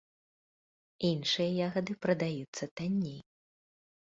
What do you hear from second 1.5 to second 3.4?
ягады прадаюцца танней.